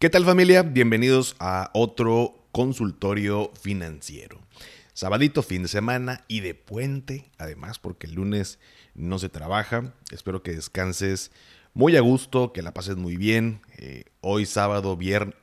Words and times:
¿Qué 0.00 0.10
tal 0.10 0.24
familia? 0.24 0.62
Bienvenidos 0.62 1.34
a 1.40 1.70
otro 1.74 2.46
consultorio 2.52 3.50
financiero. 3.60 4.38
Sabadito, 4.92 5.42
fin 5.42 5.62
de 5.62 5.68
semana 5.68 6.24
y 6.28 6.38
de 6.38 6.54
puente, 6.54 7.32
además, 7.36 7.80
porque 7.80 8.06
el 8.06 8.14
lunes 8.14 8.60
no 8.94 9.18
se 9.18 9.28
trabaja. 9.28 9.92
Espero 10.12 10.44
que 10.44 10.52
descanses 10.52 11.32
muy 11.74 11.96
a 11.96 12.00
gusto, 12.00 12.52
que 12.52 12.62
la 12.62 12.72
pases 12.72 12.96
muy 12.96 13.16
bien. 13.16 13.60
Eh, 13.76 14.04
hoy 14.20 14.46
sábado, 14.46 14.96
viernes, 14.96 15.34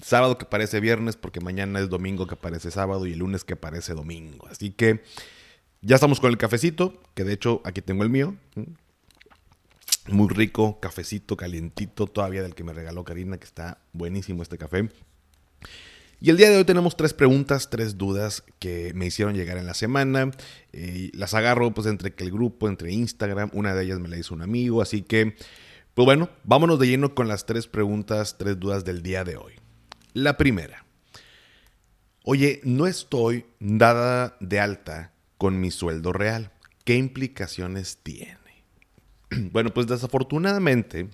sábado 0.00 0.38
que 0.38 0.44
parece 0.44 0.78
viernes, 0.78 1.16
porque 1.16 1.40
mañana 1.40 1.80
es 1.80 1.88
domingo 1.88 2.28
que 2.28 2.36
parece 2.36 2.70
sábado 2.70 3.04
y 3.04 3.14
el 3.14 3.18
lunes 3.18 3.42
que 3.42 3.56
parece 3.56 3.94
domingo. 3.94 4.46
Así 4.46 4.70
que 4.70 5.02
ya 5.80 5.96
estamos 5.96 6.20
con 6.20 6.30
el 6.30 6.38
cafecito, 6.38 7.02
que 7.14 7.24
de 7.24 7.32
hecho 7.32 7.62
aquí 7.64 7.82
tengo 7.82 8.04
el 8.04 8.10
mío. 8.10 8.36
Muy 10.10 10.28
rico, 10.28 10.80
cafecito 10.80 11.36
calientito, 11.36 12.06
todavía 12.06 12.42
del 12.42 12.54
que 12.54 12.64
me 12.64 12.72
regaló 12.72 13.04
Karina, 13.04 13.38
que 13.38 13.44
está 13.44 13.78
buenísimo 13.92 14.42
este 14.42 14.58
café. 14.58 14.88
Y 16.20 16.30
el 16.30 16.36
día 16.36 16.50
de 16.50 16.56
hoy 16.56 16.64
tenemos 16.64 16.96
tres 16.96 17.14
preguntas, 17.14 17.70
tres 17.70 17.96
dudas 17.96 18.42
que 18.58 18.92
me 18.94 19.06
hicieron 19.06 19.34
llegar 19.34 19.56
en 19.56 19.66
la 19.66 19.74
semana. 19.74 20.32
Eh, 20.72 21.10
las 21.14 21.34
agarro 21.34 21.72
pues 21.72 21.86
entre 21.86 22.12
el 22.16 22.30
grupo, 22.32 22.68
entre 22.68 22.90
Instagram. 22.90 23.50
Una 23.52 23.74
de 23.74 23.84
ellas 23.84 24.00
me 24.00 24.08
la 24.08 24.16
hizo 24.16 24.34
un 24.34 24.42
amigo, 24.42 24.82
así 24.82 25.02
que, 25.02 25.36
pues 25.94 26.06
bueno, 26.06 26.28
vámonos 26.42 26.80
de 26.80 26.88
lleno 26.88 27.14
con 27.14 27.28
las 27.28 27.46
tres 27.46 27.68
preguntas, 27.68 28.36
tres 28.36 28.58
dudas 28.58 28.84
del 28.84 29.02
día 29.02 29.22
de 29.22 29.36
hoy. 29.36 29.54
La 30.12 30.36
primera. 30.36 30.84
Oye, 32.24 32.60
no 32.64 32.86
estoy 32.86 33.46
dada 33.60 34.36
de 34.40 34.58
alta 34.58 35.12
con 35.36 35.60
mi 35.60 35.70
sueldo 35.70 36.12
real. 36.12 36.50
¿Qué 36.84 36.96
implicaciones 36.96 37.98
tiene? 38.02 38.37
Bueno, 39.52 39.72
pues 39.74 39.86
desafortunadamente 39.86 41.08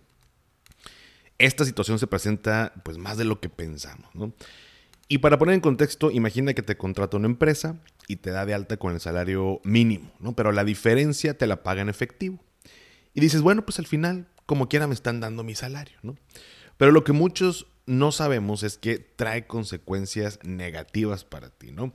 esta 1.39 1.65
situación 1.65 1.99
se 1.99 2.07
presenta 2.07 2.73
pues 2.85 2.99
más 2.99 3.17
de 3.17 3.25
lo 3.25 3.41
que 3.41 3.49
pensamos, 3.49 4.09
¿no? 4.15 4.33
Y 5.09 5.19
para 5.19 5.39
poner 5.39 5.55
en 5.55 5.61
contexto, 5.61 6.11
imagina 6.11 6.55
que 6.55 6.63
te 6.63 6.77
contrata 6.77 7.17
una 7.17 7.27
empresa 7.27 7.77
y 8.09 8.17
te 8.17 8.31
da 8.31 8.47
de 8.47 8.55
alta 8.55 8.79
con 8.79 8.95
el 8.95 9.01
salario 9.01 9.61
mínimo, 9.65 10.13
¿no? 10.19 10.35
Pero 10.35 10.53
la 10.53 10.65
diferencia 10.65 11.37
te 11.37 11.47
la 11.47 11.63
paga 11.63 11.83
en 11.83 11.89
efectivo. 11.89 12.39
Y 13.13 13.21
dices, 13.21 13.43
bueno, 13.43 13.65
pues 13.65 13.79
al 13.79 13.87
final, 13.87 14.29
como 14.47 14.69
quiera 14.69 14.87
me 14.87 14.95
están 14.95 15.21
dando 15.21 15.45
mi 15.45 15.55
salario, 15.55 15.99
¿no? 16.03 16.17
Pero 16.79 16.91
lo 16.91 17.05
que 17.05 17.13
muchos 17.13 17.67
no 17.87 18.13
sabemos 18.13 18.63
es 18.63 18.79
que 18.79 18.99
trae 18.99 19.47
consecuencias 19.47 20.39
negativas 20.43 21.25
para 21.25 21.51
ti, 21.51 21.71
¿no? 21.71 21.93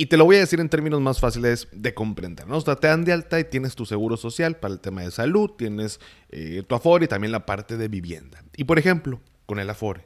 Y 0.00 0.06
te 0.06 0.16
lo 0.16 0.24
voy 0.24 0.36
a 0.36 0.38
decir 0.38 0.60
en 0.60 0.68
términos 0.68 1.00
más 1.00 1.18
fáciles 1.18 1.66
de 1.72 1.92
comprender, 1.92 2.46
¿no? 2.46 2.58
O 2.58 2.60
sea, 2.60 2.76
te 2.76 2.86
dan 2.86 3.04
de 3.04 3.12
alta 3.12 3.40
y 3.40 3.44
tienes 3.44 3.74
tu 3.74 3.84
seguro 3.84 4.16
social 4.16 4.56
para 4.56 4.72
el 4.72 4.78
tema 4.78 5.02
de 5.02 5.10
salud, 5.10 5.50
tienes 5.58 5.98
eh, 6.28 6.62
tu 6.68 6.76
Afore 6.76 7.06
y 7.06 7.08
también 7.08 7.32
la 7.32 7.44
parte 7.44 7.76
de 7.76 7.88
vivienda. 7.88 8.44
Y 8.56 8.62
por 8.62 8.78
ejemplo, 8.78 9.20
con 9.44 9.58
el 9.58 9.68
Afore, 9.68 10.04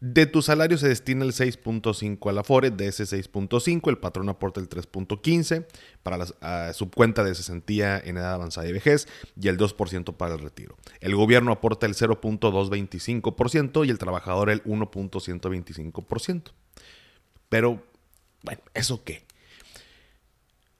de 0.00 0.26
tu 0.26 0.42
salario 0.42 0.78
se 0.78 0.88
destina 0.88 1.24
el 1.24 1.30
6.5 1.30 2.28
al 2.28 2.38
Afore, 2.38 2.72
de 2.72 2.88
ese 2.88 3.04
6.5 3.04 3.88
el 3.88 3.98
patrón 3.98 4.28
aporta 4.28 4.58
el 4.58 4.68
3.15 4.68 5.64
para 6.02 6.18
la 6.18 6.72
subcuenta 6.72 7.22
de 7.22 7.36
cesantía 7.36 8.02
en 8.04 8.16
edad 8.16 8.34
avanzada 8.34 8.66
y 8.66 8.72
vejez 8.72 9.06
y 9.40 9.46
el 9.46 9.58
2% 9.58 10.16
para 10.16 10.34
el 10.34 10.40
retiro. 10.40 10.76
El 11.00 11.14
gobierno 11.14 11.52
aporta 11.52 11.86
el 11.86 11.94
0.225% 11.94 13.86
y 13.86 13.90
el 13.90 13.98
trabajador 13.98 14.50
el 14.50 14.64
1.125%. 14.64 16.50
Pero 17.48 17.84
bueno, 18.42 18.60
¿eso 18.74 19.04
qué? 19.04 19.24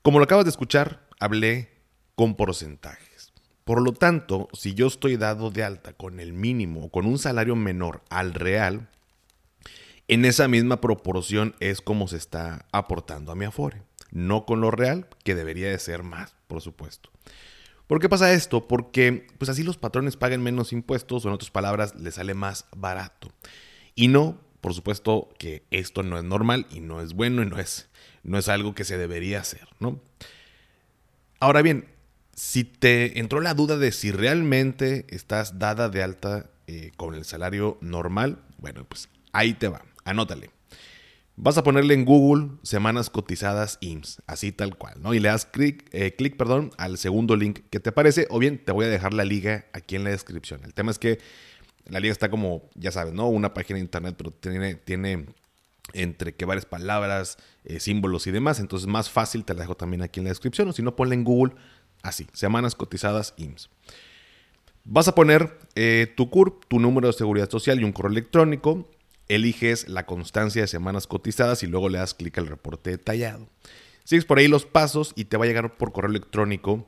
Como 0.03 0.19
lo 0.19 0.25
acabas 0.25 0.45
de 0.45 0.51
escuchar, 0.51 1.07
hablé 1.21 1.71
con 2.15 2.35
porcentajes. 2.35 3.33
Por 3.65 3.81
lo 3.81 3.93
tanto, 3.93 4.49
si 4.53 4.75
yo 4.75 4.89
estoy 4.89 5.17
dado 5.17 5.51
de 5.51 5.63
alta 5.63 5.93
con 5.93 6.19
el 6.19 6.33
mínimo 6.33 6.87
o 6.87 6.91
con 6.91 7.07
un 7.07 7.19
salario 7.19 7.55
menor 7.55 8.03
al 8.11 8.35
real, 8.35 8.89
en 10.09 10.25
esa 10.25 10.49
misma 10.49 10.81
proporción 10.81 11.55
es 11.61 11.81
como 11.81 12.09
se 12.09 12.17
está 12.17 12.67
aportando 12.73 13.31
a 13.31 13.37
mi 13.37 13.45
Afore. 13.45 13.83
No 14.11 14.45
con 14.45 14.61
lo 14.61 14.71
real, 14.71 15.09
que 15.25 15.35
debería 15.35 15.71
de 15.71 15.79
ser 15.79 16.03
más, 16.03 16.35
por 16.49 16.61
supuesto. 16.61 17.11
¿Por 17.87 18.01
qué 18.01 18.09
pasa 18.09 18.33
esto? 18.33 18.67
Porque 18.67 19.27
pues 19.39 19.49
así 19.49 19.63
los 19.63 19.79
patrones 19.79 20.17
pagan 20.17 20.43
menos 20.43 20.73
impuestos 20.73 21.25
o 21.25 21.29
en 21.29 21.35
otras 21.35 21.51
palabras 21.51 21.95
les 21.95 22.15
sale 22.15 22.35
más 22.35 22.67
barato. 22.77 23.29
Y 23.95 24.09
no 24.09 24.39
por 24.63 24.73
supuesto 24.75 25.29
que 25.39 25.65
esto 25.71 26.03
no 26.05 26.17
es 26.17 26.25
normal 26.25 26.67
y 26.71 26.81
no 26.81 27.03
es 27.03 27.13
bueno 27.15 27.43
y 27.43 27.47
no 27.47 27.59
es, 27.59 27.89
no 28.23 28.39
es 28.39 28.49
algo 28.49 28.75
que 28.75 28.85
se 28.85 28.97
debería 28.97 29.41
hacer, 29.41 29.69
¿no? 29.81 30.01
Ahora 31.41 31.63
bien, 31.63 31.89
si 32.33 32.63
te 32.63 33.19
entró 33.19 33.41
la 33.41 33.55
duda 33.55 33.77
de 33.77 33.91
si 33.91 34.13
realmente 34.13 35.05
estás 35.11 35.59
dada 35.59 35.89
de 35.89 36.05
alta 36.05 36.51
eh, 36.69 36.93
con 36.97 37.17
el 37.17 37.25
salario 37.25 37.77
normal, 37.81 38.39
bueno, 38.59 38.85
pues 38.89 39.09
ahí 39.33 39.53
te 39.53 39.67
va, 39.67 39.85
anótale. 40.05 40.51
Vas 41.35 41.59
a 41.59 41.65
ponerle 41.65 41.95
en 41.95 42.05
Google 42.05 42.51
semanas 42.63 43.11
cotizadas 43.11 43.79
IMSS, 43.81 44.23
así 44.29 44.53
tal 44.53 44.77
cual, 44.77 45.03
¿no? 45.03 45.13
Y 45.13 45.19
le 45.19 45.29
das 45.29 45.45
clic, 45.45 45.89
eh, 45.91 46.15
clic, 46.15 46.37
perdón, 46.37 46.71
al 46.77 46.99
segundo 46.99 47.35
link 47.35 47.61
que 47.69 47.81
te 47.81 47.91
aparece, 47.91 48.29
o 48.31 48.39
bien 48.39 48.65
te 48.65 48.71
voy 48.71 48.85
a 48.85 48.89
dejar 48.89 49.13
la 49.13 49.25
liga 49.25 49.67
aquí 49.73 49.97
en 49.97 50.05
la 50.05 50.11
descripción. 50.11 50.61
El 50.63 50.73
tema 50.73 50.93
es 50.93 51.01
que 51.01 51.19
la 51.89 52.01
liga 52.01 52.13
está 52.13 52.31
como, 52.31 52.71
ya 52.75 52.93
sabes, 52.93 53.13
¿no? 53.13 53.29
Una 53.29 53.55
página 53.55 53.77
de 53.77 53.83
internet, 53.83 54.15
pero 54.17 54.31
tiene, 54.31 54.75
tiene 54.77 55.27
entre 55.93 56.35
que 56.35 56.45
varias 56.45 56.65
palabras, 56.65 57.39
eh, 57.65 57.81
símbolos 57.81 58.27
y 58.27 58.31
demás. 58.31 58.61
Entonces, 58.61 58.89
más 58.89 59.11
fácil 59.11 59.45
te 59.45 59.55
la 59.55 59.61
dejo 59.61 59.77
también 59.77 60.03
aquí 60.03 60.21
en 60.21 60.25
la 60.25 60.31
descripción. 60.31 60.69
O 60.69 60.73
si 60.73 60.83
no, 60.83 60.97
ponle 60.97 61.15
en 61.15 61.25
Google 61.25 61.55
así: 62.03 62.27
Semanas 62.33 62.75
cotizadas 62.75 63.35
IMSS. 63.37 63.71
Vas 64.85 65.07
a 65.07 65.15
poner 65.15 65.59
eh, 65.75 66.13
tu 66.17 66.29
CURP, 66.29 66.65
tu 66.67 66.81
número 66.81 67.07
de 67.07 67.13
seguridad 67.13 67.49
social 67.49 67.81
y 67.81 67.85
un 67.85 67.93
correo 67.93 68.11
electrónico. 68.11 68.91
Eliges 69.29 69.89
la 69.89 70.07
constancia 70.07 70.63
de 70.63 70.69
semanas 70.69 71.07
cotizadas 71.07 71.63
y 71.63 71.67
luego 71.67 71.89
le 71.89 71.99
das 71.99 72.15
clic 72.15 72.37
al 72.39 72.49
reporte 72.49 72.91
detallado. 72.91 73.49
Sigues 74.05 74.25
por 74.25 74.39
ahí 74.39 74.49
los 74.49 74.67
pasos 74.67 75.13
y 75.15 75.27
te 75.27 75.37
va 75.37 75.45
a 75.45 75.47
llegar 75.47 75.77
por 75.77 75.93
correo 75.93 76.11
electrónico. 76.11 76.87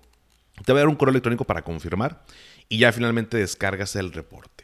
Te 0.64 0.72
va 0.72 0.80
a 0.80 0.82
dar 0.82 0.88
un 0.88 0.96
correo 0.96 1.12
electrónico 1.12 1.44
para 1.44 1.62
confirmar 1.62 2.24
y 2.68 2.78
ya 2.78 2.92
finalmente 2.92 3.36
descargas 3.36 3.94
el 3.96 4.12
reporte. 4.12 4.63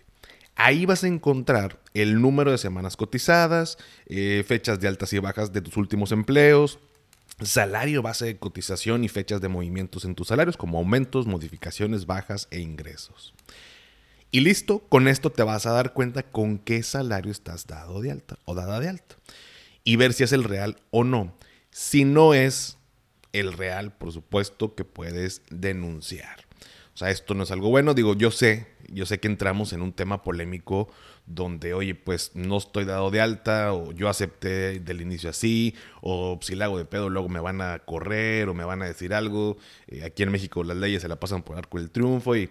Ahí 0.63 0.85
vas 0.85 1.05
a 1.05 1.09
encontrar 1.09 1.81
el 1.95 2.21
número 2.21 2.51
de 2.51 2.59
semanas 2.59 2.99
cotizadas, 2.99 3.79
eh, 4.05 4.45
fechas 4.47 4.79
de 4.79 4.89
altas 4.89 5.11
y 5.15 5.19
bajas 5.19 5.55
de 5.55 5.63
tus 5.63 5.79
últimos 5.79 6.13
empleos, 6.13 6.79
salario 7.43 8.03
base 8.03 8.27
de 8.27 8.37
cotización 8.37 9.03
y 9.03 9.09
fechas 9.09 9.41
de 9.41 9.49
movimientos 9.49 10.05
en 10.05 10.15
tus 10.15 10.29
salarios, 10.29 10.59
como 10.59 10.77
aumentos, 10.77 11.27
modificaciones, 11.27 12.05
bajas 12.05 12.47
e 12.51 12.61
ingresos. 12.61 13.33
Y 14.31 14.41
listo, 14.41 14.81
con 14.91 15.09
esto 15.09 15.31
te 15.31 15.43
vas 15.45 15.65
a 15.65 15.73
dar 15.73 15.95
cuenta 15.95 16.25
con 16.25 16.59
qué 16.59 16.83
salario 16.83 17.33
estás 17.33 17.67
dado 17.67 18.03
de 18.03 18.11
alta 18.11 18.39
o 18.45 18.55
dada 18.55 18.81
de 18.81 18.91
alta. 18.91 19.17
Y 19.83 19.97
ver 19.97 20.13
si 20.13 20.25
es 20.25 20.33
el 20.33 20.45
real 20.45 20.77
o 20.91 21.05
no. 21.05 21.33
Si 21.71 22.05
no 22.05 22.35
es 22.35 22.77
el 23.33 23.55
real, 23.55 23.97
por 23.97 24.13
supuesto 24.13 24.75
que 24.75 24.85
puedes 24.85 25.41
denunciar. 25.49 26.45
O 26.95 26.99
sea, 26.99 27.11
esto 27.11 27.33
no 27.33 27.45
es 27.45 27.51
algo 27.51 27.71
bueno. 27.71 27.95
Digo, 27.95 28.15
yo 28.15 28.31
sé, 28.31 28.67
yo 28.91 29.07
sé 29.07 29.21
que 29.21 29.29
entramos 29.29 29.73
en 29.73 29.83
un 29.83 29.93
tema 29.93 30.23
polémico 30.23 30.89
donde, 31.27 31.75
oye, 31.75 31.95
pues 31.95 32.33
no 32.35 32.59
estoy 32.59 32.85
dado 32.85 33.11
de 33.11 33.21
alta, 33.21 33.73
o 33.73 33.93
yo 33.93 34.09
acepté 34.09 34.81
del 34.81 35.01
inicio 35.01 35.31
así, 35.31 35.75
o 36.03 36.39
si 36.43 36.57
le 36.57 36.65
hago 36.65 36.79
de 36.79 36.85
pedo, 36.85 37.09
luego 37.09 37.29
me 37.29 37.41
van 37.41 37.61
a 37.61 37.79
correr 37.81 38.49
o 38.49 38.55
me 38.55 38.65
van 38.65 38.83
a 38.83 38.87
decir 38.87 39.15
algo. 39.15 39.57
Eh, 39.87 40.05
aquí 40.05 40.23
en 40.23 40.33
México 40.33 40.65
las 40.65 40.77
leyes 40.77 41.03
se 41.03 41.09
la 41.09 41.21
pasan 41.21 41.43
por 41.43 41.57
arco 41.57 41.79
del 41.79 41.91
triunfo 41.91 42.37
y 42.37 42.51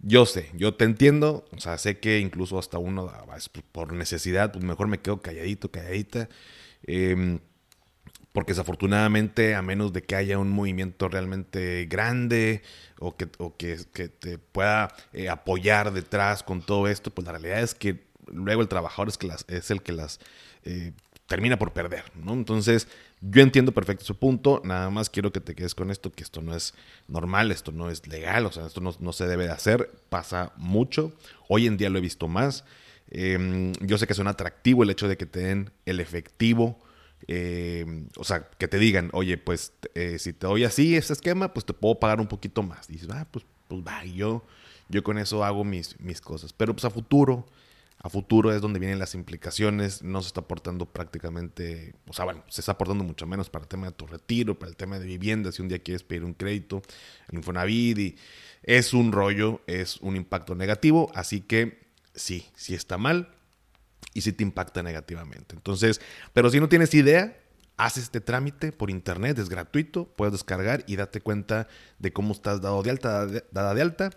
yo 0.00 0.26
sé, 0.26 0.50
yo 0.54 0.74
te 0.74 0.84
entiendo, 0.84 1.44
o 1.54 1.60
sea, 1.60 1.76
sé 1.78 1.98
que 1.98 2.20
incluso 2.20 2.58
hasta 2.58 2.78
uno, 2.78 3.10
ah, 3.12 3.36
por 3.72 3.92
necesidad, 3.92 4.52
pues 4.52 4.64
mejor 4.64 4.88
me 4.88 4.98
quedo 4.98 5.20
calladito, 5.20 5.70
calladita. 5.70 6.28
Eh, 6.86 7.38
porque 8.32 8.52
desafortunadamente, 8.52 9.54
a 9.54 9.62
menos 9.62 9.92
de 9.92 10.02
que 10.02 10.14
haya 10.14 10.38
un 10.38 10.50
movimiento 10.50 11.08
realmente 11.08 11.86
grande 11.86 12.62
o 12.98 13.16
que, 13.16 13.28
que, 13.56 14.08
te 14.08 14.38
pueda 14.38 14.94
eh, 15.12 15.28
apoyar 15.28 15.92
detrás 15.92 16.42
con 16.42 16.62
todo 16.62 16.86
esto, 16.86 17.10
pues 17.10 17.26
la 17.26 17.32
realidad 17.32 17.60
es 17.60 17.74
que 17.74 18.04
luego 18.26 18.62
el 18.62 18.68
trabajador 18.68 19.08
es, 19.08 19.18
que 19.18 19.26
las, 19.26 19.44
es 19.48 19.70
el 19.70 19.82
que 19.82 19.92
las... 19.92 20.20
Eh, 20.64 20.92
termina 21.30 21.56
por 21.56 21.72
perder, 21.72 22.02
¿no? 22.16 22.32
Entonces, 22.32 22.88
yo 23.20 23.40
entiendo 23.40 23.70
perfecto 23.70 24.04
su 24.04 24.16
punto, 24.16 24.60
nada 24.64 24.90
más 24.90 25.08
quiero 25.08 25.30
que 25.32 25.38
te 25.38 25.54
quedes 25.54 25.76
con 25.76 25.92
esto, 25.92 26.10
que 26.10 26.24
esto 26.24 26.42
no 26.42 26.56
es 26.56 26.74
normal, 27.06 27.52
esto 27.52 27.70
no 27.70 27.88
es 27.88 28.08
legal, 28.08 28.46
o 28.46 28.52
sea, 28.52 28.66
esto 28.66 28.80
no, 28.80 29.12
se 29.12 29.28
debe 29.28 29.44
de 29.44 29.52
hacer, 29.52 29.92
pasa 30.08 30.52
mucho, 30.56 31.12
hoy 31.46 31.68
en 31.68 31.76
día 31.76 31.88
lo 31.88 31.98
he 31.98 32.02
visto 32.02 32.26
más, 32.26 32.64
em, 33.12 33.72
yo 33.74 33.96
sé 33.96 34.08
que 34.08 34.14
suena 34.14 34.32
atractivo 34.32 34.82
el 34.82 34.90
hecho 34.90 35.06
de 35.06 35.16
que 35.16 35.24
te 35.24 35.38
den 35.38 35.70
el 35.86 36.00
efectivo, 36.00 36.80
em, 37.30 38.08
o 38.16 38.24
sea, 38.24 38.48
que 38.58 38.66
te 38.66 38.78
digan, 38.78 39.08
oye, 39.12 39.38
pues 39.38 39.72
eh, 39.94 40.18
si 40.18 40.32
te 40.32 40.48
doy 40.48 40.64
así 40.64 40.96
ese 40.96 41.12
esquema, 41.12 41.54
pues 41.54 41.64
te 41.64 41.72
puedo 41.72 42.00
pagar 42.00 42.20
un 42.20 42.26
poquito 42.26 42.64
más. 42.64 42.90
Y 42.90 42.94
dices, 42.94 43.08
ah, 43.12 43.26
pues, 43.30 43.44
pues 43.68 43.82
va, 43.86 44.04
yo, 44.04 44.44
yo 44.88 45.04
con 45.04 45.16
eso 45.16 45.44
hago 45.44 45.62
mis, 45.62 45.98
mis 46.00 46.20
cosas. 46.20 46.52
Pero 46.52 46.74
pues 46.74 46.84
a 46.84 46.90
futuro, 46.90 47.46
a 48.02 48.08
futuro 48.08 48.52
es 48.52 48.60
donde 48.60 48.80
vienen 48.80 48.98
las 48.98 49.14
implicaciones, 49.14 50.02
no 50.02 50.22
se 50.22 50.26
está 50.28 50.40
aportando 50.40 50.86
prácticamente, 50.86 51.94
o 52.08 52.12
sea, 52.12 52.24
bueno, 52.24 52.42
se 52.48 52.62
está 52.62 52.72
aportando 52.72 53.04
mucho 53.04 53.28
menos 53.28 53.48
para 53.48 53.62
el 53.62 53.68
tema 53.68 53.86
de 53.86 53.92
tu 53.92 54.08
retiro, 54.08 54.58
para 54.58 54.70
el 54.70 54.76
tema 54.76 54.98
de 54.98 55.06
vivienda, 55.06 55.52
si 55.52 55.62
un 55.62 55.68
día 55.68 55.78
quieres 55.78 56.02
pedir 56.02 56.24
un 56.24 56.34
crédito, 56.34 56.82
el 57.28 57.38
Infonavit, 57.38 57.98
y 57.98 58.16
es 58.64 58.92
un 58.92 59.12
rollo, 59.12 59.60
es 59.68 59.98
un 59.98 60.16
impacto 60.16 60.56
negativo, 60.56 61.12
así 61.14 61.42
que 61.42 61.78
sí, 62.12 62.48
sí 62.56 62.74
está 62.74 62.98
mal 62.98 63.28
y 64.14 64.22
sí 64.22 64.32
te 64.32 64.42
impacta 64.42 64.82
negativamente. 64.82 65.54
Entonces, 65.54 66.00
pero 66.32 66.50
si 66.50 66.60
no 66.60 66.68
tienes 66.68 66.94
idea, 66.94 67.38
haz 67.76 67.96
este 67.96 68.20
trámite 68.20 68.72
por 68.72 68.90
internet, 68.90 69.38
es 69.38 69.48
gratuito, 69.48 70.06
puedes 70.16 70.32
descargar 70.32 70.84
y 70.86 70.96
date 70.96 71.20
cuenta 71.20 71.68
de 71.98 72.12
cómo 72.12 72.32
estás 72.32 72.60
dado 72.60 72.82
de 72.82 72.90
alta, 72.90 73.26
dada 73.50 73.74
de 73.74 73.82
alta. 73.82 74.10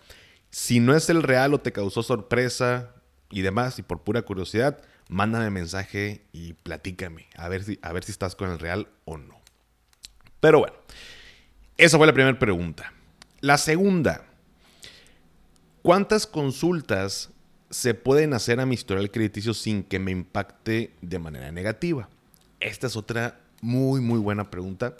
Si 0.50 0.80
no 0.80 0.94
es 0.94 1.08
el 1.10 1.22
real 1.22 1.54
o 1.54 1.60
te 1.60 1.72
causó 1.72 2.02
sorpresa, 2.02 2.94
y 3.34 3.42
demás, 3.42 3.80
y 3.80 3.82
por 3.82 4.02
pura 4.02 4.22
curiosidad, 4.22 4.80
mándame 5.08 5.50
mensaje 5.50 6.24
y 6.32 6.52
platícame, 6.52 7.26
a 7.36 7.48
ver 7.48 7.64
si, 7.64 7.80
a 7.82 7.92
ver 7.92 8.04
si 8.04 8.12
estás 8.12 8.36
con 8.36 8.48
el 8.48 8.60
real 8.60 8.88
o 9.04 9.18
no. 9.18 9.40
Pero 10.38 10.60
bueno, 10.60 10.76
esa 11.76 11.98
fue 11.98 12.06
la 12.06 12.12
primera 12.12 12.38
pregunta. 12.38 12.92
La 13.40 13.58
segunda, 13.58 14.24
¿cuántas 15.82 16.28
consultas 16.28 17.30
se 17.70 17.94
pueden 17.94 18.34
hacer 18.34 18.60
a 18.60 18.66
mi 18.66 18.74
historial 18.74 19.10
crediticio 19.10 19.54
sin 19.54 19.82
que 19.82 19.98
me 19.98 20.10
impacte 20.10 20.92
de 21.00 21.18
manera 21.18 21.50
negativa? 21.52 22.08
Esta 22.60 22.86
es 22.86 22.96
otra 22.96 23.40
muy, 23.60 24.00
muy 24.00 24.18
buena 24.18 24.50
pregunta. 24.50 24.96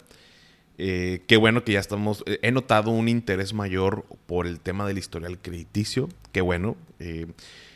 Eh, 0.77 1.23
qué 1.27 1.37
bueno 1.37 1.63
que 1.63 1.73
ya 1.73 1.79
estamos. 1.79 2.23
Eh, 2.25 2.39
he 2.41 2.51
notado 2.51 2.91
un 2.91 3.07
interés 3.07 3.53
mayor 3.53 4.05
por 4.25 4.47
el 4.47 4.59
tema 4.59 4.87
del 4.87 4.97
historial 4.97 5.39
crediticio. 5.39 6.09
Qué 6.31 6.41
bueno. 6.41 6.75
Eh, 6.99 7.27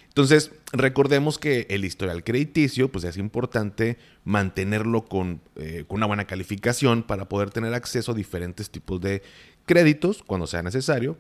entonces, 0.08 0.52
recordemos 0.74 1.38
que 1.38 1.66
el 1.70 1.86
historial 1.86 2.24
crediticio, 2.24 2.92
pues 2.92 3.06
es 3.06 3.16
importante 3.18 3.98
mantenerlo 4.26 5.06
con, 5.06 5.40
con, 5.88 5.98
una 5.98 6.08
buena 6.08 6.26
calificación 6.26 7.04
para 7.04 7.30
poder 7.30 7.52
tener 7.52 7.74
acceso 7.74 8.12
a 8.12 8.16
diferentes 8.16 8.70
tipos 8.70 9.00
de 9.00 9.22
créditos 9.66 10.24
cuando 10.24 10.46
sea 10.46 10.62
necesario. 10.62 11.16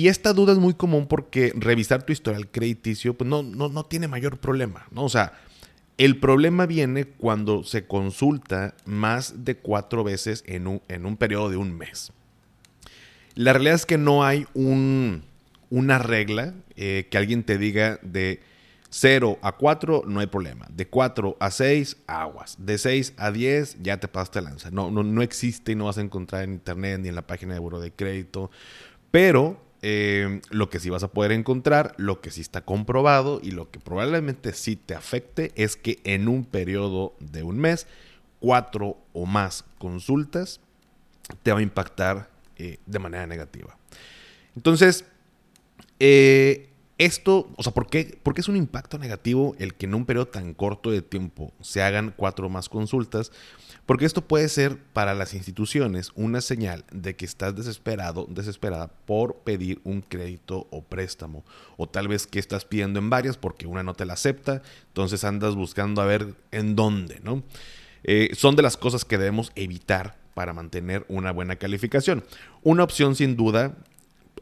Y, 0.00 0.08
esta 0.08 0.32
duda 0.32 0.52
es 0.52 0.58
muy 0.58 0.74
común 0.74 1.06
porque 1.06 1.52
revisar 1.54 2.02
tu 2.02 2.12
historial 2.12 2.48
crediticio, 2.48 3.14
pues 3.14 3.28
no, 3.28 3.42
no, 3.42 3.68
no 3.68 3.84
tiene 3.84 4.08
mayor 4.08 4.38
problema, 4.38 4.86
¿no? 4.90 5.04
O 5.04 5.08
sea, 5.08 5.32
el 5.98 6.18
problema 6.18 6.66
viene 6.66 7.04
cuando 7.04 7.64
se 7.64 7.86
consulta 7.86 8.74
más 8.84 9.44
de 9.44 9.56
cuatro 9.56 10.02
veces 10.04 10.42
en 10.46 10.66
un, 10.66 10.82
en 10.88 11.06
un 11.06 11.16
periodo 11.16 11.50
de 11.50 11.56
un 11.56 11.76
mes. 11.76 12.12
La 13.34 13.52
realidad 13.52 13.74
es 13.74 13.86
que 13.86 13.98
no 13.98 14.24
hay 14.24 14.46
un 14.54 15.24
una 15.70 15.98
regla 15.98 16.52
eh, 16.76 17.06
que 17.10 17.16
alguien 17.16 17.44
te 17.44 17.56
diga 17.56 17.98
de 18.02 18.40
0 18.90 19.38
a 19.40 19.52
4 19.52 20.02
no 20.06 20.20
hay 20.20 20.26
problema. 20.26 20.66
De 20.74 20.88
4 20.88 21.36
a 21.38 21.50
6, 21.50 21.96
aguas. 22.08 22.56
De 22.58 22.76
6 22.76 23.14
a 23.16 23.30
10 23.30 23.78
ya 23.82 23.98
te 23.98 24.08
pasaste 24.08 24.40
lanza. 24.40 24.70
No, 24.72 24.90
no, 24.90 25.04
no 25.04 25.22
existe 25.22 25.72
y 25.72 25.74
no 25.76 25.84
vas 25.84 25.98
a 25.98 26.00
encontrar 26.00 26.42
en 26.42 26.54
internet 26.54 27.00
ni 27.00 27.08
en 27.08 27.14
la 27.14 27.26
página 27.26 27.54
de 27.54 27.60
buro 27.60 27.80
de 27.80 27.92
crédito. 27.92 28.50
Pero 29.12 29.69
eh, 29.82 30.40
lo 30.50 30.68
que 30.68 30.78
sí 30.78 30.90
vas 30.90 31.02
a 31.02 31.08
poder 31.08 31.32
encontrar, 31.32 31.94
lo 31.96 32.20
que 32.20 32.30
sí 32.30 32.40
está 32.40 32.62
comprobado 32.62 33.40
y 33.42 33.50
lo 33.52 33.70
que 33.70 33.80
probablemente 33.80 34.52
sí 34.52 34.76
te 34.76 34.94
afecte 34.94 35.52
es 35.54 35.76
que 35.76 36.00
en 36.04 36.28
un 36.28 36.44
periodo 36.44 37.14
de 37.18 37.42
un 37.42 37.58
mes, 37.58 37.86
cuatro 38.40 38.98
o 39.12 39.26
más 39.26 39.64
consultas 39.78 40.60
te 41.42 41.52
va 41.52 41.60
a 41.60 41.62
impactar 41.62 42.30
eh, 42.56 42.78
de 42.86 42.98
manera 42.98 43.26
negativa. 43.26 43.76
Entonces, 44.56 45.04
eh, 45.98 46.69
esto, 47.00 47.48
o 47.56 47.62
sea, 47.62 47.72
¿por 47.72 47.88
qué, 47.88 48.20
es 48.36 48.48
un 48.48 48.56
impacto 48.56 48.98
negativo 48.98 49.56
el 49.58 49.74
que 49.74 49.86
en 49.86 49.94
un 49.94 50.04
periodo 50.04 50.28
tan 50.28 50.52
corto 50.52 50.90
de 50.90 51.00
tiempo 51.00 51.50
se 51.62 51.82
hagan 51.82 52.12
cuatro 52.14 52.50
más 52.50 52.68
consultas? 52.68 53.32
Porque 53.86 54.04
esto 54.04 54.20
puede 54.20 54.50
ser 54.50 54.76
para 54.92 55.14
las 55.14 55.32
instituciones 55.32 56.12
una 56.14 56.42
señal 56.42 56.84
de 56.92 57.16
que 57.16 57.24
estás 57.24 57.56
desesperado, 57.56 58.26
desesperada 58.28 58.88
por 59.06 59.36
pedir 59.36 59.80
un 59.82 60.02
crédito 60.02 60.66
o 60.70 60.82
préstamo. 60.82 61.42
O 61.78 61.88
tal 61.88 62.06
vez 62.06 62.26
que 62.26 62.38
estás 62.38 62.66
pidiendo 62.66 62.98
en 62.98 63.08
varias 63.08 63.38
porque 63.38 63.66
una 63.66 63.82
no 63.82 63.94
te 63.94 64.04
la 64.04 64.12
acepta, 64.12 64.60
entonces 64.88 65.24
andas 65.24 65.54
buscando 65.54 66.02
a 66.02 66.04
ver 66.04 66.34
en 66.50 66.76
dónde, 66.76 67.20
¿no? 67.22 67.42
Eh, 68.04 68.28
son 68.34 68.56
de 68.56 68.62
las 68.62 68.76
cosas 68.76 69.06
que 69.06 69.16
debemos 69.16 69.52
evitar 69.54 70.18
para 70.34 70.52
mantener 70.52 71.06
una 71.08 71.32
buena 71.32 71.56
calificación. 71.56 72.24
Una 72.62 72.84
opción 72.84 73.16
sin 73.16 73.36
duda 73.36 73.74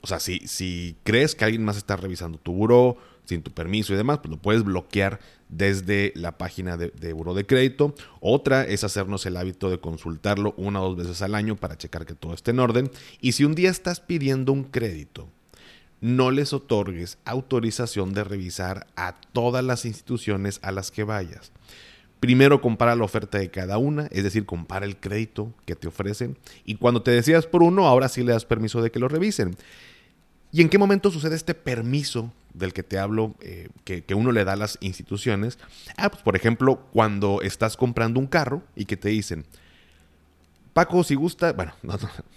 o 0.02 0.06
sea, 0.06 0.20
si, 0.20 0.40
si 0.40 0.96
crees 1.02 1.34
que 1.34 1.44
alguien 1.44 1.64
más 1.64 1.76
está 1.76 1.96
revisando 1.96 2.38
tu 2.38 2.52
buró 2.52 2.96
sin 3.24 3.42
tu 3.42 3.50
permiso 3.52 3.92
y 3.92 3.96
demás, 3.96 4.18
pues 4.18 4.30
lo 4.30 4.40
puedes 4.40 4.64
bloquear 4.64 5.20
desde 5.48 6.12
la 6.14 6.38
página 6.38 6.76
de, 6.76 6.90
de 6.90 7.12
buró 7.12 7.34
de 7.34 7.46
crédito. 7.46 7.94
Otra 8.20 8.64
es 8.64 8.84
hacernos 8.84 9.26
el 9.26 9.36
hábito 9.36 9.70
de 9.70 9.78
consultarlo 9.78 10.54
una 10.56 10.80
o 10.80 10.88
dos 10.88 10.96
veces 10.96 11.20
al 11.22 11.34
año 11.34 11.56
para 11.56 11.76
checar 11.76 12.06
que 12.06 12.14
todo 12.14 12.32
esté 12.32 12.52
en 12.52 12.60
orden. 12.60 12.90
Y 13.20 13.32
si 13.32 13.44
un 13.44 13.54
día 13.54 13.70
estás 13.70 14.00
pidiendo 14.00 14.52
un 14.52 14.64
crédito, 14.64 15.28
no 16.00 16.30
les 16.30 16.52
otorgues 16.52 17.18
autorización 17.24 18.14
de 18.14 18.24
revisar 18.24 18.86
a 18.96 19.20
todas 19.32 19.64
las 19.64 19.84
instituciones 19.84 20.60
a 20.62 20.72
las 20.72 20.90
que 20.90 21.04
vayas. 21.04 21.52
Primero 22.20 22.60
compara 22.60 22.96
la 22.96 23.04
oferta 23.04 23.38
de 23.38 23.50
cada 23.50 23.78
una, 23.78 24.06
es 24.10 24.24
decir, 24.24 24.44
compara 24.44 24.86
el 24.86 24.96
crédito 24.96 25.52
que 25.64 25.76
te 25.76 25.86
ofrecen 25.86 26.36
y 26.64 26.74
cuando 26.74 27.02
te 27.02 27.12
decidas 27.12 27.46
por 27.46 27.62
uno, 27.62 27.86
ahora 27.86 28.08
sí 28.08 28.24
le 28.24 28.32
das 28.32 28.44
permiso 28.44 28.82
de 28.82 28.90
que 28.90 28.98
lo 28.98 29.08
revisen. 29.08 29.56
¿Y 30.50 30.62
en 30.62 30.68
qué 30.68 30.78
momento 30.78 31.10
sucede 31.10 31.36
este 31.36 31.54
permiso 31.54 32.32
del 32.54 32.72
que 32.72 32.82
te 32.82 32.98
hablo, 32.98 33.34
eh, 33.40 33.68
que, 33.84 34.14
uno 34.14 34.32
le 34.32 34.44
da 34.44 34.54
a 34.54 34.56
las 34.56 34.78
instituciones? 34.80 35.58
Ah, 35.96 36.10
pues 36.10 36.22
por 36.22 36.36
ejemplo, 36.36 36.80
cuando 36.92 37.42
estás 37.42 37.76
comprando 37.76 38.18
un 38.18 38.26
carro 38.26 38.62
y 38.74 38.86
que 38.86 38.96
te 38.96 39.10
dicen, 39.10 39.44
Paco, 40.78 41.02
si 41.02 41.16
gusta, 41.16 41.54
bueno, 41.54 41.72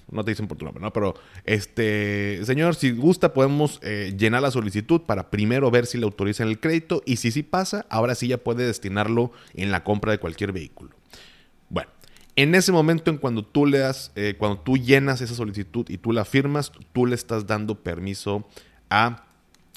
no, 0.10 0.24
te 0.25 0.31
dicen 0.31 0.48
por 0.48 0.57
tu 0.57 0.65
nombre, 0.65 0.81
¿no? 0.81 0.91
Pero, 0.91 1.13
este, 1.45 2.43
señor, 2.43 2.74
si 2.74 2.89
gusta, 2.89 3.36
podemos 3.36 3.79
eh, 3.83 4.15
llenar 4.17 4.41
la 4.41 4.50
solicitud 4.50 5.01
para 5.01 5.29
primero 5.29 5.69
ver 5.69 5.86
si 5.86 6.00
le 6.00 6.05
autorizan 6.05 6.48
el 6.48 6.60
crédito 6.60 7.03
y 7.05 7.17
si 7.17 7.29
sí 7.29 7.43
pasa, 7.43 7.86
ahora 7.88 8.15
sí 8.15 8.27
ya 8.27 8.39
puede 8.39 8.65
destinarlo 8.65 9.31
en 9.53 9.69
la 9.69 9.83
compra 9.83 10.12
de 10.12 10.17
cualquier 10.17 10.53
vehículo. 10.53 10.89
Bueno, 11.69 11.91
en 12.36 12.55
ese 12.55 12.71
momento, 12.71 13.12
en 13.12 13.19
cuando 13.19 13.45
tú 13.45 13.67
le 13.67 13.77
das, 13.77 14.12
eh, 14.15 14.33
cuando 14.39 14.57
tú 14.62 14.75
llenas 14.75 15.21
esa 15.21 15.36
solicitud 15.36 15.88
y 15.88 16.00
tú 16.00 16.12
la 16.12 16.25
firmas, 16.25 16.71
tú 16.93 17.05
le 17.05 17.13
estás 17.13 17.45
dando 17.45 17.83
permiso 17.83 18.48
a 18.89 19.27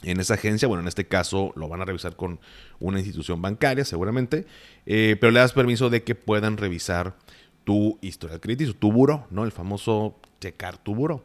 en 0.05 0.21
esa 0.21 0.35
agencia, 0.35 0.69
bueno, 0.69 0.81
en 0.81 0.89
este 0.89 1.07
caso 1.07 1.53
lo 1.55 1.69
van 1.69 1.83
a 1.83 1.85
revisar 1.85 2.17
con 2.17 2.41
una 2.81 2.99
institución 2.99 3.43
bancaria 3.43 3.85
seguramente, 3.85 4.47
eh, 4.87 5.17
pero 5.21 5.33
le 5.33 5.41
das 5.41 5.53
permiso 5.53 5.91
de 5.91 6.03
que 6.03 6.15
puedan 6.15 6.57
revisar 6.57 7.17
tu 7.65 7.99
historial 8.03 8.41
crediticio, 8.41 8.75
tu 8.75 8.93
buro, 8.93 9.27
¿no? 9.31 9.45
El 9.45 9.53
famoso 9.53 10.17
checar 10.41 10.79
tu 10.79 10.95
buro. 10.95 11.25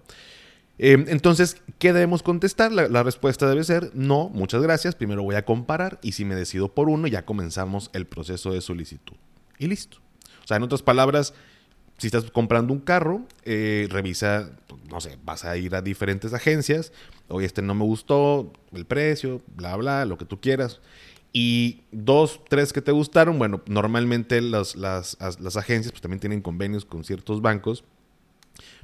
Eh, 0.77 1.05
entonces, 1.07 1.57
¿qué 1.77 1.91
debemos 1.91 2.23
contestar? 2.23 2.71
La, 2.71 2.87
la, 2.87 3.03
respuesta 3.03 3.49
debe 3.49 3.63
ser 3.65 3.91
no, 3.93 4.29
muchas 4.29 4.61
gracias. 4.61 4.95
Primero 4.95 5.23
voy 5.23 5.35
a 5.35 5.43
comparar 5.43 5.99
y 6.01 6.13
si 6.13 6.23
me 6.23 6.35
decido 6.35 6.73
por 6.73 6.89
uno, 6.89 7.07
ya 7.07 7.25
comenzamos 7.25 7.89
el 7.93 8.05
proceso 8.05 8.53
de 8.53 8.61
solicitud. 8.61 9.17
Y 9.57 9.67
listo. 9.67 9.97
O 10.43 10.47
sea, 10.47 10.57
en 10.57 10.63
otras 10.63 10.81
palabras, 10.81 11.33
si 11.99 12.07
estás 12.07 12.31
comprando 12.31 12.71
un 12.71 12.79
carro, 12.79 13.25
eh, 13.43 13.87
revisa, 13.91 14.51
no 14.89 15.01
sé, 15.01 15.17
vas 15.25 15.43
a 15.43 15.57
ir 15.57 15.75
a 15.75 15.81
diferentes 15.81 16.33
agencias, 16.33 16.93
oye, 17.27 17.45
este 17.45 17.61
no 17.61 17.75
me 17.75 17.83
gustó, 17.83 18.53
el 18.71 18.85
precio, 18.85 19.41
bla, 19.47 19.75
bla, 19.75 20.05
lo 20.05 20.17
que 20.17 20.25
tú 20.25 20.39
quieras. 20.39 20.79
Y 21.31 21.83
dos, 21.91 22.41
tres 22.49 22.73
que 22.73 22.81
te 22.81 22.91
gustaron, 22.91 23.37
bueno, 23.37 23.61
normalmente 23.67 24.41
las, 24.41 24.75
las, 24.75 25.17
las 25.39 25.57
agencias 25.57 25.91
pues, 25.91 26.01
también 26.01 26.19
tienen 26.19 26.41
convenios 26.41 26.85
con 26.85 27.03
ciertos 27.03 27.41
bancos. 27.41 27.83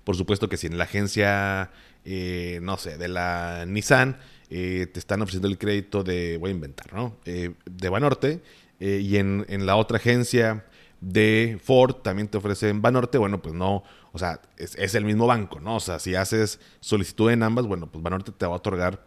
Por 0.03 0.15
supuesto 0.15 0.47
que 0.47 0.57
si 0.57 0.67
en 0.67 0.77
la 0.77 0.83
agencia, 0.83 1.71
eh, 2.03 2.59
no 2.61 2.77
sé, 2.77 2.97
de 2.97 3.07
la 3.07 3.65
Nissan, 3.67 4.17
eh, 4.49 4.87
te 4.93 4.99
están 4.99 5.21
ofreciendo 5.21 5.47
el 5.47 5.57
crédito 5.57 6.03
de, 6.03 6.37
voy 6.37 6.51
a 6.51 6.53
inventar, 6.53 6.93
¿no? 6.93 7.17
de 7.25 7.89
Banorte, 7.89 8.43
y 8.79 9.17
en, 9.17 9.45
en 9.49 9.65
la 9.65 9.77
otra 9.77 9.97
agencia 9.97 10.65
de 11.01 11.59
Ford 11.63 11.95
también 11.97 12.27
te 12.27 12.37
ofrecen 12.37 12.81
Banorte, 12.81 13.17
bueno, 13.17 13.41
pues 13.41 13.53
no, 13.53 13.83
o 14.11 14.17
sea, 14.17 14.41
es, 14.57 14.95
el 14.95 15.05
mismo 15.05 15.27
banco, 15.27 15.59
¿no? 15.59 15.75
O 15.75 15.79
sea, 15.79 15.99
si 15.99 16.15
haces 16.15 16.59
solicitud 16.79 17.29
en 17.31 17.43
ambas, 17.43 17.67
bueno, 17.67 17.91
pues 17.91 18.03
Banorte 18.03 18.31
te 18.31 18.45
va 18.45 18.53
a 18.53 18.57
otorgar 18.57 19.05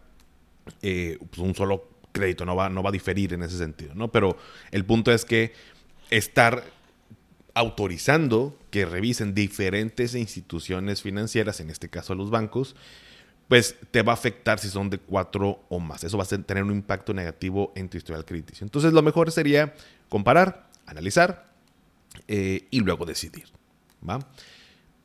eh, 0.81 1.17
pues 1.29 1.39
un 1.39 1.55
solo 1.55 1.88
crédito, 2.11 2.45
no 2.45 2.55
va, 2.55 2.69
no 2.69 2.83
va 2.83 2.89
a 2.89 2.91
diferir 2.91 3.33
en 3.33 3.43
ese 3.43 3.57
sentido, 3.57 3.93
¿no? 3.95 4.11
Pero 4.11 4.37
el 4.71 4.85
punto 4.85 5.11
es 5.11 5.25
que 5.25 5.53
estar 6.09 6.63
autorizando 7.53 8.57
que 8.71 8.85
revisen 8.85 9.33
diferentes 9.33 10.15
instituciones 10.15 11.01
financieras, 11.01 11.59
en 11.59 11.69
este 11.69 11.89
caso 11.89 12.15
los 12.15 12.29
bancos, 12.29 12.75
pues 13.49 13.75
te 13.91 14.03
va 14.03 14.13
a 14.13 14.15
afectar 14.15 14.59
si 14.59 14.69
son 14.69 14.89
de 14.89 14.99
cuatro 14.99 15.63
o 15.69 15.79
más. 15.79 16.03
Eso 16.03 16.17
va 16.17 16.23
a 16.23 16.27
tener 16.27 16.63
un 16.63 16.71
impacto 16.71 17.13
negativo 17.13 17.73
en 17.75 17.89
tu 17.89 17.97
historial 17.97 18.23
crediticio. 18.23 18.63
Entonces 18.63 18.93
lo 18.93 19.01
mejor 19.01 19.31
sería 19.31 19.73
comparar, 20.07 20.69
analizar 20.85 21.49
eh, 22.27 22.67
y 22.69 22.79
luego 22.81 23.05
decidir, 23.05 23.47
¿va? 24.07 24.19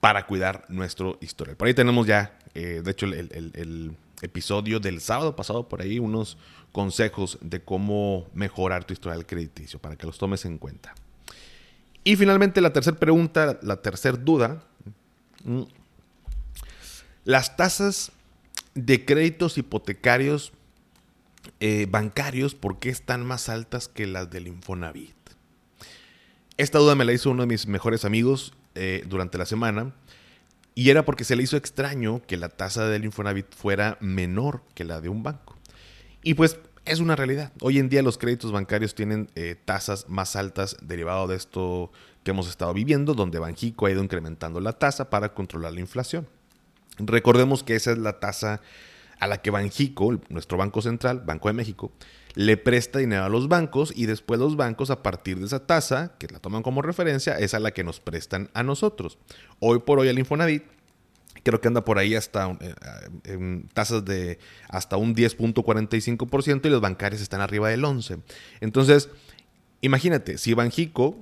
Para 0.01 0.27
cuidar 0.27 0.67
nuestro 0.69 1.17
historial. 1.23 1.57
Por 1.57 1.69
ahí 1.69 1.75
tenemos 1.75 2.07
ya, 2.07 2.39
eh, 2.55 2.83
de 2.85 2.91
hecho, 2.91 3.07
el, 3.07 3.97
episodio 4.25 4.81
del 4.81 5.01
sábado 5.01 5.37
pasado 5.37 5.69
por 5.69 5.83
ahí, 5.83 5.99
unos 5.99 6.37
consejos 6.73 7.39
de 7.41 7.63
cómo 7.63 8.27
mejorar 8.35 8.85
tu 8.85 8.93
historial 8.93 9.27
crediticio, 9.27 9.79
para 9.79 9.97
que 9.97 10.07
los 10.07 10.19
tomes 10.19 10.45
en 10.45 10.59
cuenta. 10.59 10.95
Y 12.03 12.17
finalmente 12.17 12.61
la 12.61 12.73
tercera 12.73 12.99
pregunta, 12.99 13.59
la 13.63 13.81
tercera 13.81 14.17
duda. 14.17 14.63
Mm, 15.45 15.63
las 17.25 17.57
tasas 17.57 18.13
de 18.75 19.05
créditos 19.05 19.57
hipotecarios 19.57 20.53
eh, 21.61 21.87
bancarios, 21.89 22.55
¿por 22.55 22.79
qué 22.79 22.91
están 22.91 23.25
más 23.25 23.49
altas 23.49 23.89
que 23.89 24.07
las 24.07 24.31
del 24.31 24.49
Infonavit? 24.49 25.15
Esta 26.57 26.79
duda 26.79 26.95
me 26.95 27.05
la 27.05 27.13
hizo 27.13 27.31
uno 27.31 27.43
de 27.43 27.49
mis 27.49 27.67
mejores 27.67 28.05
amigos 28.05 28.55
eh, 28.75 29.05
durante 29.07 29.39
la 29.39 29.47
semana 29.47 29.93
y 30.75 30.91
era 30.91 31.05
porque 31.05 31.25
se 31.25 31.37
le 31.37 31.43
hizo 31.43 31.57
extraño 31.57 32.23
que 32.27 32.37
la 32.37 32.49
tasa 32.49 32.87
del 32.89 33.05
Infonavit 33.05 33.55
fuera 33.55 33.97
menor 34.01 34.63
que 34.75 34.85
la 34.85 35.01
de 35.01 35.09
un 35.09 35.23
banco. 35.23 35.57
Y 36.23 36.35
pues 36.35 36.59
es 36.85 37.01
una 37.01 37.17
realidad. 37.17 37.53
Hoy 37.61 37.79
en 37.79 37.89
día 37.89 38.03
los 38.03 38.19
créditos 38.19 38.53
bancarios 38.53 38.95
tienen 38.95 39.31
eh, 39.35 39.57
tasas 39.65 40.09
más 40.09 40.37
altas 40.37 40.77
derivado 40.83 41.27
de 41.27 41.37
esto 41.37 41.93
que 42.25 42.33
hemos 42.33 42.49
estado 42.49 42.75
viviendo, 42.75 43.15
donde 43.15 43.39
Banjico 43.39 43.87
ha 43.87 43.91
ido 43.91 44.03
incrementando 44.03 44.61
la 44.61 44.73
tasa 44.73 45.11
para 45.11 45.35
controlar 45.35 45.73
la 45.73 45.81
inflación. 45.81 46.27
Recordemos 46.99 47.63
que 47.63 47.77
esa 47.77 47.93
es 47.93 47.99
la 47.99 48.19
tasa 48.21 48.61
a 49.19 49.27
la 49.27 49.43
que 49.43 49.51
Banjico, 49.51 50.21
nuestro 50.29 50.59
Banco 50.59 50.83
Central, 50.83 51.23
Banco 51.25 51.49
de 51.49 51.55
México, 51.55 51.93
le 52.35 52.57
presta 52.57 52.99
dinero 52.99 53.25
a 53.25 53.29
los 53.29 53.49
bancos 53.49 53.93
y 53.95 54.07
después 54.07 54.41
los 54.41 54.57
bancos 54.57 54.91
a 54.91 55.03
partir 55.03 55.39
de 55.39 55.47
esa 55.47 55.67
tasa, 55.67 56.15
que 56.19 56.27
la 56.27 56.41
toman 56.41 56.63
como 56.63 56.83
referencia, 56.83 57.39
es 57.39 57.55
a 57.55 57.61
la 57.61 57.71
que 57.71 57.85
nos 57.85 58.01
prestan 58.01 58.51
a 58.55 58.63
nosotros. 58.63 59.19
Hoy 59.61 59.81
por 59.81 60.01
hoy 60.01 60.09
el 60.09 60.19
Infonavit 60.19 60.65
creo 61.45 61.61
que 61.61 61.69
anda 61.69 61.85
por 61.85 61.99
ahí 61.99 62.15
hasta 62.15 62.51
eh, 62.61 62.75
en 63.25 63.69
tasas 63.73 64.05
de 64.05 64.39
hasta 64.69 64.97
un 64.97 65.15
10.45% 65.15 66.67
y 66.67 66.71
los 66.71 66.81
bancarios 66.81 67.23
están 67.23 67.41
arriba 67.41 67.69
del 67.69 67.85
11%. 67.85 68.23
Entonces, 68.61 69.11
imagínate, 69.81 70.39
si 70.39 70.55
Banjico 70.55 71.17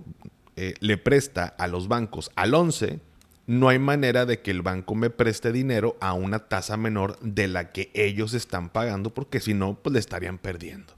eh, 0.56 0.75
le 0.80 0.96
presta 0.96 1.44
a 1.58 1.66
los 1.66 1.88
bancos 1.88 2.30
al 2.37 2.52
11%, 2.52 3.00
no 3.46 3.68
hay 3.68 3.78
manera 3.78 4.26
de 4.26 4.40
que 4.40 4.50
el 4.50 4.62
banco 4.62 4.94
me 4.94 5.11
preste 5.11 5.52
dinero 5.52 5.96
a 6.00 6.12
una 6.12 6.40
tasa 6.49 6.76
menor 6.76 7.18
de 7.20 7.49
la 7.49 7.72
que 7.72 7.90
ellos 7.94 8.34
están 8.34 8.68
pagando, 8.70 9.11
porque 9.11 9.40
si 9.40 9.54
no, 9.54 9.75
pues 9.75 9.92
le 9.92 9.99
estarían 9.99 10.38
perdiendo. 10.38 10.94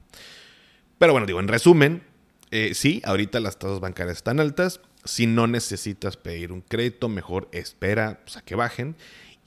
Pero 0.97 1.11
bueno, 1.11 1.27
digo, 1.27 1.39
en 1.39 1.47
resumen, 1.47 2.03
eh, 2.51 2.73
sí, 2.73 3.01
ahorita 3.03 3.39
las 3.39 3.57
tasas 3.57 3.79
bancarias 3.79 4.17
están 4.17 4.39
altas. 4.39 4.79
Si 5.03 5.27
no 5.27 5.47
necesitas 5.47 6.17
pedir 6.17 6.51
un 6.51 6.61
crédito, 6.61 7.09
mejor 7.09 7.49
espera 7.51 8.21
pues, 8.23 8.37
a 8.37 8.41
que 8.41 8.55
bajen. 8.55 8.95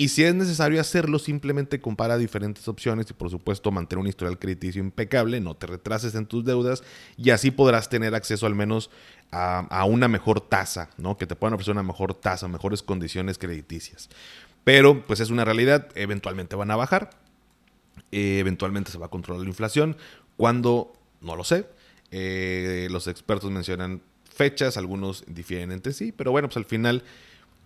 Y 0.01 0.11
si 0.11 0.23
es 0.23 0.33
necesario 0.33 0.81
hacerlo, 0.81 1.19
simplemente 1.19 1.81
compara 1.81 2.17
diferentes 2.17 2.69
opciones 2.69 3.11
y 3.11 3.15
por 3.15 3.31
supuesto 3.31 3.73
mantén 3.73 3.99
un 3.99 4.07
historial 4.07 4.39
crediticio 4.39 4.81
impecable, 4.81 5.41
no 5.41 5.57
te 5.57 5.67
retrases 5.67 6.15
en 6.15 6.27
tus 6.27 6.45
deudas 6.45 6.85
y 7.17 7.31
así 7.31 7.51
podrás 7.51 7.89
tener 7.89 8.15
acceso 8.15 8.47
al 8.47 8.55
menos 8.55 8.91
a, 9.31 9.85
una 9.85 10.09
mejor 10.09 10.41
tasa, 10.41 10.91
¿no? 10.97 11.17
Que 11.17 11.27
te 11.27 11.37
puedan 11.37 11.55
ofrecer 11.55 11.73
una 11.73 11.83
mejor 11.83 12.15
tasa, 12.15 12.49
mejores 12.49 12.83
condiciones 12.83 13.39
crediticias. 13.39 14.09
Pero 14.65 15.07
pues 15.07 15.21
es 15.21 15.31
una 15.31 15.45
realidad, 15.45 15.89
eventualmente 15.95 16.57
van 16.57 16.71
a 16.71 16.77
bajar, 16.77 17.11
eventualmente 18.11 18.91
se 18.91 18.99
va 18.99 19.07
a 19.07 19.11
controlar 19.11 19.43
la 19.43 19.49
inflación. 19.49 19.97
Cuando, 20.37 20.93
no 21.21 21.37
lo 21.37 21.45
sé. 21.45 21.67
Eh, 22.11 22.89
los 22.91 23.07
expertos 23.07 23.51
mencionan 23.51 24.01
fechas, 24.35 24.77
algunos 24.77 25.25
difieren 25.27 25.73
entre 25.73 25.93
sí, 25.93 26.13
pero 26.13 26.31
bueno, 26.31 26.49
pues 26.49 26.57
al 26.57 26.65
final 26.65 27.03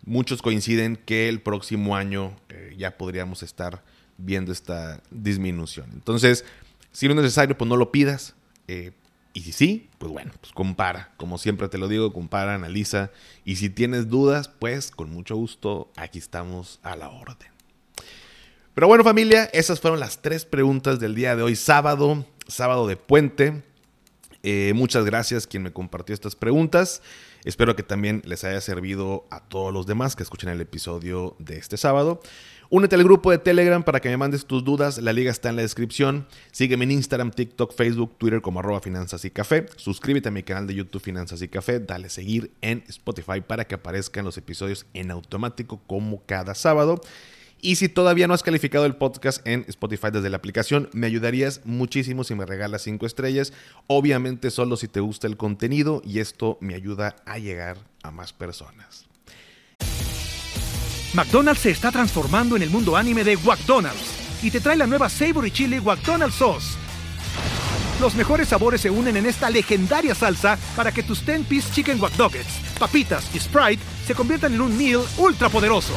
muchos 0.05 0.43
coinciden 0.43 0.97
que 0.97 1.29
el 1.29 1.41
próximo 1.41 1.95
año 1.95 2.35
eh, 2.49 2.75
ya 2.77 2.97
podríamos 2.97 3.43
estar 3.43 3.85
viendo 4.19 4.51
esta 4.51 5.01
disminución. 5.11 5.91
Entonces, 5.93 6.45
si 6.91 7.07
no 7.07 7.15
es 7.15 7.21
necesario, 7.21 7.57
pues 7.57 7.69
no 7.69 7.77
lo 7.77 7.93
pidas. 7.93 8.35
Eh, 8.69 8.93
y 9.35 9.43
si 9.43 9.53
sí, 9.53 9.89
pues 9.99 10.13
bueno, 10.13 10.33
pues 10.41 10.53
compara. 10.53 11.13
Como 11.17 11.39
siempre 11.39 11.69
te 11.69 11.79
lo 11.79 11.89
digo, 11.89 12.13
compara, 12.13 12.55
analiza. 12.55 13.11
Y 13.45 13.57
si 13.57 13.71
tienes 13.71 14.09
dudas, 14.09 14.49
pues 14.49 14.91
con 14.91 15.11
mucho 15.11 15.37
gusto, 15.37 15.91
aquí 15.97 16.19
estamos 16.19 16.81
a 16.83 16.97
la 16.97 17.09
orden. 17.09 17.49
Pero 18.75 18.87
bueno 18.87 19.05
familia, 19.05 19.45
esas 19.53 19.81
fueron 19.81 20.01
las 20.01 20.23
tres 20.23 20.45
preguntas 20.45 20.99
del 20.99 21.15
día 21.15 21.37
de 21.37 21.43
hoy, 21.43 21.57
sábado, 21.57 22.27
sábado 22.47 22.87
de 22.87 22.97
puente. 22.97 23.63
Eh, 24.43 24.73
muchas 24.75 25.05
gracias 25.05 25.47
quien 25.47 25.63
me 25.63 25.73
compartió 25.73 26.15
estas 26.15 26.37
preguntas. 26.37 27.03
Espero 27.45 27.75
que 27.75 27.83
también 27.83 28.23
les 28.25 28.45
haya 28.45 28.61
servido 28.61 29.27
a 29.31 29.41
todos 29.41 29.73
los 29.73 29.87
demás 29.87 30.15
que 30.15 30.23
escuchen 30.23 30.49
el 30.49 30.61
episodio 30.61 31.35
de 31.39 31.57
este 31.57 31.77
sábado. 31.77 32.21
Únete 32.71 32.95
al 32.95 33.05
grupo 33.05 33.31
de 33.31 33.39
Telegram 33.39 33.83
para 33.83 34.01
que 34.01 34.09
me 34.09 34.17
mandes 34.17 34.47
tus 34.47 34.65
dudas. 34.65 34.97
La 34.99 35.13
liga 35.13 35.31
está 35.31 35.51
en 35.51 35.57
la 35.57 35.63
descripción. 35.63 36.27
Sígueme 36.53 36.85
en 36.85 36.93
Instagram, 36.93 37.31
TikTok, 37.31 37.75
Facebook, 37.75 38.17
Twitter 38.17 38.41
como 38.41 38.61
arroba 38.61 38.81
finanzas 38.81 39.25
y 39.25 39.31
café. 39.31 39.67
Suscríbete 39.77 40.29
a 40.29 40.33
mi 40.33 40.43
canal 40.43 40.67
de 40.67 40.77
YouTube 40.77 41.03
Finanzas 41.03 41.43
y 41.43 41.49
Café. 41.49 41.81
Dale 41.81 42.09
seguir 42.09 42.53
en 42.63 42.83
Spotify 42.89 43.41
para 43.41 43.67
que 43.67 43.75
aparezcan 43.75 44.25
los 44.25 44.39
episodios 44.39 44.87
en 44.95 45.11
automático 45.11 45.83
como 45.87 46.23
cada 46.25 46.55
sábado. 46.55 47.01
Y 47.65 47.77
si 47.77 47.89
todavía 47.89 48.27
no 48.27 48.35
has 48.35 48.43
calificado 48.43 48.87
el 48.87 48.97
podcast 48.97 49.47
en 49.47 49.65
Spotify 49.69 50.09
desde 50.13 50.29
la 50.29 50.37
aplicación, 50.37 50.91
me 50.93 51.07
ayudarías 51.07 51.61
muchísimo 51.65 52.25
si 52.25 52.35
me 52.35 52.45
regalas 52.45 52.83
5 52.83 53.07
estrellas. 53.07 53.53
Obviamente 53.87 54.51
solo 54.51 54.77
si 54.77 54.89
te 54.89 54.99
gusta 54.99 55.29
el 55.29 55.37
contenido 55.37 56.03
y 56.05 56.19
esto 56.19 56.59
me 56.61 56.75
ayuda 56.75 57.15
a 57.25 57.39
llegar 57.39 57.79
a 58.03 58.11
más 58.11 58.33
personas. 58.33 59.07
McDonald's 61.15 61.61
se 61.61 61.71
está 61.71 61.93
transformando 61.93 62.57
en 62.57 62.63
el 62.63 62.71
mundo 62.71 62.97
anime 62.97 63.23
de 63.23 63.37
McDonald's 63.37 64.43
y 64.43 64.51
te 64.51 64.61
trae 64.61 64.77
la 64.77 64.89
nueva 64.89 65.09
Savory 65.09 65.53
Chili 65.53 65.81
McDonald's 65.81 66.35
Sauce. 66.35 66.77
Los 68.01 68.17
mejores 68.17 68.49
sabores 68.49 68.81
se 68.81 68.91
unen 68.91 69.17
en 69.17 69.27
esta 69.27 69.49
legendaria 69.51 70.17
salsa 70.17 70.59
para 70.75 70.91
que 70.91 71.05
tus 71.05 71.25
10-piece 71.25 71.73
chicken 71.73 72.01
wack 72.01 72.15
papitas 72.81 73.33
y 73.33 73.39
Sprite 73.39 73.81
se 74.05 74.17
conviertan 74.17 74.53
en 74.53 74.63
un 74.63 74.77
meal 74.77 75.03
ultra 75.17 75.49
poderoso. 75.49 75.93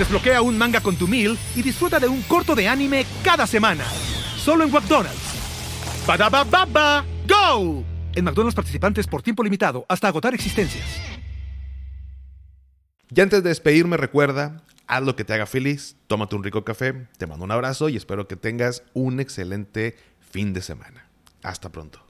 Desbloquea 0.00 0.40
un 0.40 0.56
manga 0.56 0.80
con 0.80 0.96
tu 0.96 1.06
meal 1.06 1.36
y 1.54 1.60
disfruta 1.60 2.00
de 2.00 2.08
un 2.08 2.22
corto 2.22 2.54
de 2.54 2.66
anime 2.66 3.04
cada 3.22 3.46
semana. 3.46 3.84
Solo 4.38 4.64
en 4.64 4.72
McDonald's. 4.72 5.34
baba 6.06 7.04
¡Go! 7.28 7.84
En 8.14 8.24
McDonald's 8.24 8.54
participantes 8.54 9.06
por 9.06 9.20
tiempo 9.20 9.44
limitado 9.44 9.84
hasta 9.90 10.08
agotar 10.08 10.32
existencias. 10.32 10.86
Y 13.14 13.20
antes 13.20 13.42
de 13.42 13.50
despedirme, 13.50 13.98
recuerda, 13.98 14.62
haz 14.86 15.02
lo 15.02 15.16
que 15.16 15.26
te 15.26 15.34
haga 15.34 15.44
feliz, 15.44 15.96
tómate 16.06 16.34
un 16.34 16.44
rico 16.44 16.64
café, 16.64 17.06
te 17.18 17.26
mando 17.26 17.44
un 17.44 17.50
abrazo 17.50 17.90
y 17.90 17.96
espero 17.96 18.26
que 18.26 18.36
tengas 18.36 18.82
un 18.94 19.20
excelente 19.20 19.98
fin 20.18 20.54
de 20.54 20.62
semana. 20.62 21.10
Hasta 21.42 21.68
pronto. 21.68 22.09